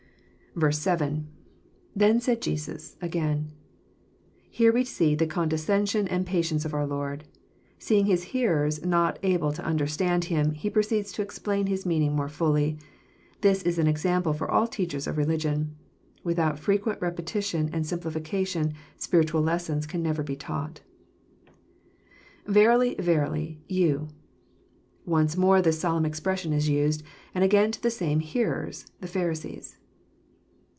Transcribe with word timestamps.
7. 0.69 1.27
—[Then 1.95 2.19
said 2.19 2.41
Jeshis.. 2.41 2.97
.again.'] 3.01 3.53
Here 4.49 4.73
we 4.73 4.83
see 4.83 5.15
the 5.15 5.25
condescension 5.25 6.09
and 6.09 6.25
patience 6.25 6.65
of 6.65 6.73
our 6.73 6.85
Lord. 6.85 7.23
Seeing 7.79 8.05
His 8.05 8.23
hearers 8.35 8.83
not 8.85 9.17
able 9.23 9.53
to 9.53 9.63
understand 9.63 10.25
Him, 10.25 10.51
He 10.51 10.69
proceeds 10.69 11.13
to 11.13 11.21
explain 11.21 11.67
His 11.67 11.85
meaning 11.85 12.13
more 12.17 12.27
ftiUy. 12.27 12.81
This 13.39 13.61
is 13.63 13.79
an 13.79 13.87
example 13.87 14.33
for 14.33 14.51
all 14.51 14.67
teachers 14.67 15.07
of 15.07 15.17
religion. 15.17 15.73
Without 16.21 16.59
frequent 16.59 16.99
repe 17.01 17.23
tition 17.25 17.69
and 17.71 17.87
simplification 17.87 18.73
spiritual 18.97 19.39
lessons 19.41 19.87
can 19.87 20.03
never 20.03 20.21
be 20.21 20.35
taught. 20.35 20.81
[Verily^ 22.45 22.97
verUy...you.] 22.97 24.09
Once 25.05 25.37
more 25.37 25.61
this 25.61 25.79
solemn 25.79 26.05
expression 26.05 26.51
is 26.51 26.67
used, 26.67 27.03
and 27.33 27.45
again 27.45 27.71
to 27.71 27.81
the 27.81 27.89
same 27.89 28.19
hearers, 28.19 28.85
the 28.99 29.07
Pharisees. 29.07 29.77